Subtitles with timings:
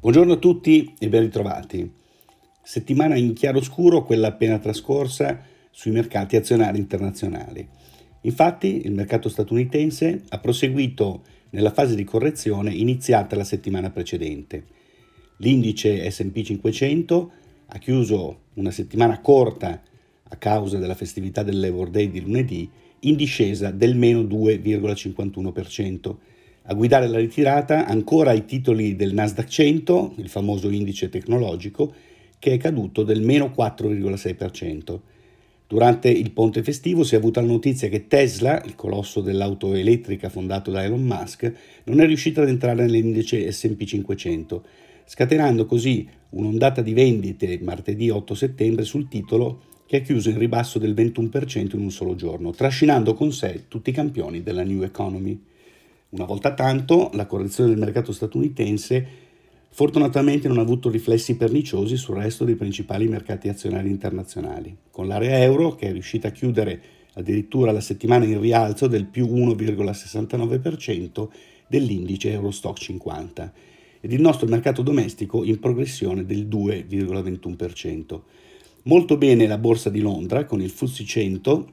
[0.00, 1.92] Buongiorno a tutti e ben ritrovati.
[2.62, 5.42] Settimana in chiaroscuro quella appena trascorsa
[5.72, 7.68] sui mercati azionari internazionali.
[8.20, 14.66] Infatti il mercato statunitense ha proseguito nella fase di correzione iniziata la settimana precedente.
[15.38, 17.32] L'indice SP 500
[17.66, 19.82] ha chiuso una settimana corta
[20.28, 22.70] a causa della festività del Labor Day di lunedì
[23.00, 26.16] in discesa del meno 2,51%.
[26.70, 31.90] A guidare la ritirata ancora i titoli del Nasdaq 100, il famoso indice tecnologico,
[32.38, 35.00] che è caduto del meno 4,6%.
[35.66, 40.28] Durante il ponte festivo si è avuta la notizia che Tesla, il colosso dell'auto elettrica
[40.28, 41.50] fondato da Elon Musk,
[41.84, 44.62] non è riuscito ad entrare nell'indice SP 500,
[45.06, 50.78] scatenando così un'ondata di vendite martedì 8 settembre sul titolo che ha chiuso in ribasso
[50.78, 55.56] del 21% in un solo giorno, trascinando con sé tutti i campioni della New Economy.
[56.10, 59.06] Una volta tanto, la correzione del mercato statunitense
[59.68, 65.42] fortunatamente non ha avuto riflessi perniciosi sul resto dei principali mercati azionari internazionali, con l'area
[65.42, 66.80] euro che è riuscita a chiudere
[67.12, 71.28] addirittura la settimana in rialzo del più 1,69%
[71.66, 73.52] dell'indice Eurostock 50
[74.00, 78.20] ed il nostro mercato domestico in progressione del 2,21%.
[78.84, 81.72] Molto bene la borsa di Londra con il FTSE 100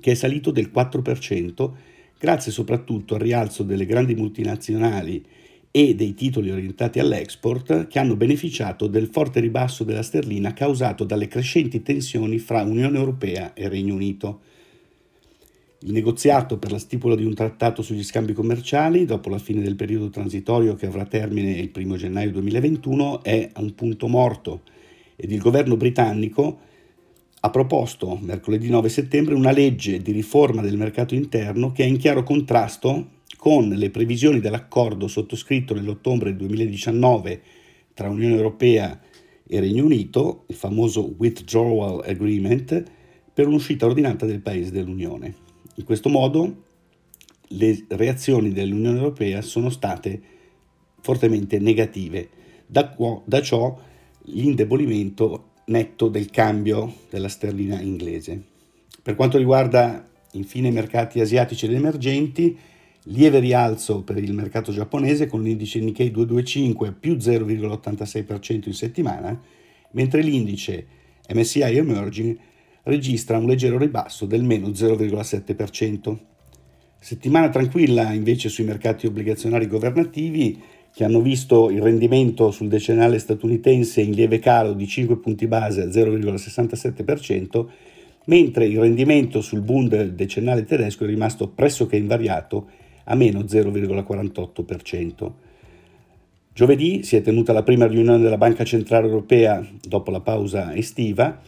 [0.00, 1.90] che è salito del 4%
[2.22, 5.24] grazie soprattutto al rialzo delle grandi multinazionali
[5.72, 11.26] e dei titoli orientati all'export che hanno beneficiato del forte ribasso della sterlina causato dalle
[11.26, 14.42] crescenti tensioni fra Unione Europea e Regno Unito.
[15.80, 19.74] Il negoziato per la stipula di un trattato sugli scambi commerciali, dopo la fine del
[19.74, 24.60] periodo transitorio che avrà termine il 1 gennaio 2021, è a un punto morto
[25.16, 26.70] ed il governo britannico
[27.44, 31.96] ha proposto mercoledì 9 settembre una legge di riforma del mercato interno che è in
[31.96, 37.42] chiaro contrasto con le previsioni dell'accordo sottoscritto nell'ottobre 2019
[37.94, 38.98] tra Unione Europea
[39.44, 42.84] e Regno Unito, il famoso Withdrawal Agreement,
[43.34, 45.34] per un'uscita ordinata del paese dell'Unione.
[45.74, 46.62] In questo modo
[47.48, 50.20] le reazioni dell'Unione Europea sono state
[51.00, 52.28] fortemente negative.
[52.66, 53.76] Da, qua, da ciò
[54.26, 58.40] l'indebolimento netto del cambio della sterlina inglese.
[59.02, 62.56] Per quanto riguarda infine i mercati asiatici ed emergenti,
[63.06, 69.40] lieve rialzo per il mercato giapponese con l'indice Nikkei 225 più 0,86% in settimana,
[69.92, 70.86] mentre l'indice
[71.28, 72.38] MSCI Emerging
[72.84, 76.16] registra un leggero ribasso del meno 0,7%.
[76.98, 80.60] Settimana tranquilla invece sui mercati obbligazionari governativi
[80.94, 85.82] che hanno visto il rendimento sul decennale statunitense in lieve calo di 5 punti base
[85.82, 87.66] a 0,67%,
[88.26, 92.68] mentre il rendimento sul Bund decennale tedesco è rimasto pressoché invariato
[93.04, 95.30] a meno 0,48%.
[96.54, 101.40] Giovedì si è tenuta la prima riunione della Banca Centrale Europea dopo la pausa estiva,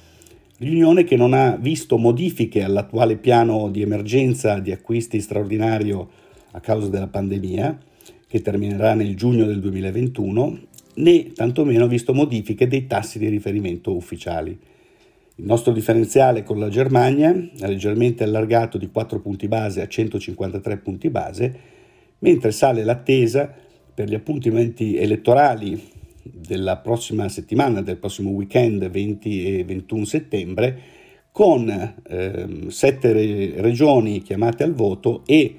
[0.59, 6.09] riunione che non ha visto modifiche all'attuale piano di emergenza di acquisti straordinario
[6.53, 7.79] a causa della pandemia,
[8.35, 10.59] che terminerà nel giugno del 2021,
[10.95, 14.59] né tantomeno visto modifiche dei tassi di riferimento ufficiali.
[15.37, 20.79] Il nostro differenziale con la Germania è leggermente allargato di 4 punti base a 153
[20.79, 21.59] punti base,
[22.19, 23.55] mentre sale l'attesa
[23.95, 25.81] per gli appuntamenti elettorali
[26.25, 30.81] della prossima settimana, del prossimo weekend 20 e 21 settembre,
[31.31, 35.59] con eh, sette re- regioni chiamate al voto e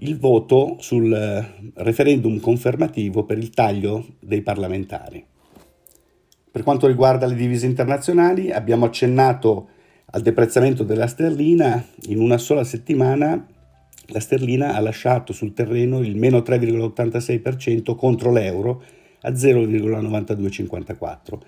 [0.00, 5.24] il voto sul eh, referendum confermativo per il taglio dei parlamentari.
[6.50, 9.68] Per quanto riguarda le divise internazionali, abbiamo accennato
[10.06, 11.84] al deprezzamento della sterlina.
[12.08, 13.46] In una sola settimana
[14.08, 18.82] la sterlina ha lasciato sul terreno il meno 3,86% contro l'euro
[19.22, 21.38] a 0,9254,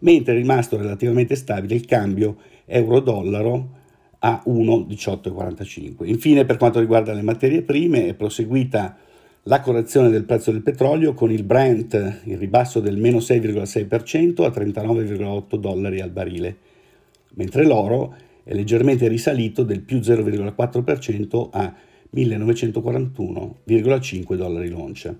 [0.00, 3.78] mentre è rimasto relativamente stabile il cambio euro-dollaro
[4.20, 6.06] a 1,1845.
[6.06, 8.96] Infine, per quanto riguarda le materie prime, è proseguita
[9.44, 14.48] la correzione del prezzo del petrolio con il Brent in ribasso del meno 6,6% a
[14.48, 16.56] 39,8 dollari al barile,
[17.34, 18.14] mentre l'oro
[18.44, 21.74] è leggermente risalito del più 0,4% a
[22.14, 25.16] 1941,5 dollari l'oncia.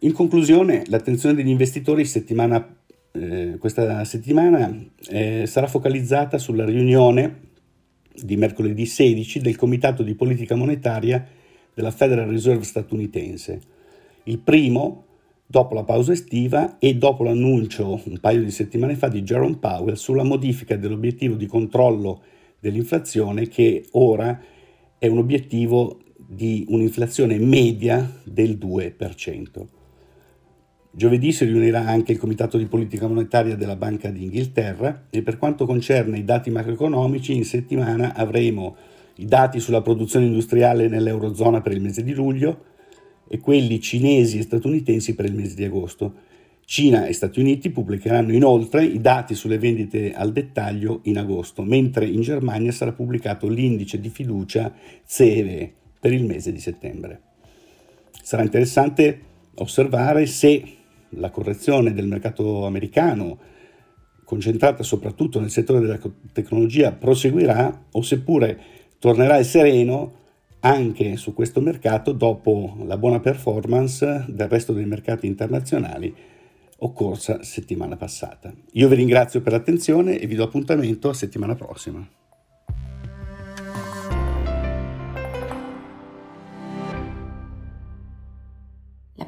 [0.00, 2.76] In conclusione, l'attenzione degli investitori settimana,
[3.12, 4.74] eh, questa settimana
[5.08, 7.50] eh, sarà focalizzata sulla riunione
[8.20, 11.26] di mercoledì 16 del Comitato di Politica Monetaria
[11.74, 13.60] della Federal Reserve statunitense.
[14.24, 15.04] Il primo
[15.46, 19.94] dopo la pausa estiva e dopo l'annuncio un paio di settimane fa di Jerome Powell
[19.94, 22.22] sulla modifica dell'obiettivo di controllo
[22.58, 24.40] dell'inflazione che ora
[24.98, 29.81] è un obiettivo di un'inflazione media del 2%.
[30.94, 35.64] Giovedì si riunirà anche il Comitato di Politica Monetaria della Banca d'Inghilterra e per quanto
[35.64, 38.76] concerne i dati macroeconomici in settimana avremo
[39.16, 42.64] i dati sulla produzione industriale nell'Eurozona per il mese di luglio
[43.26, 46.12] e quelli cinesi e statunitensi per il mese di agosto.
[46.66, 52.04] Cina e Stati Uniti pubblicheranno inoltre i dati sulle vendite al dettaglio in agosto, mentre
[52.04, 54.70] in Germania sarà pubblicato l'indice di fiducia
[55.06, 57.20] CEVE per il mese di settembre.
[58.22, 59.20] Sarà interessante
[59.54, 60.80] osservare se
[61.12, 63.38] la correzione del mercato americano,
[64.24, 65.98] concentrata soprattutto nel settore della
[66.32, 68.58] tecnologia, proseguirà o seppure
[68.98, 70.20] tornerà il sereno
[70.60, 76.14] anche su questo mercato dopo la buona performance del resto dei mercati internazionali
[76.78, 78.52] occorsa settimana passata.
[78.72, 82.06] Io vi ringrazio per l'attenzione e vi do appuntamento a settimana prossima.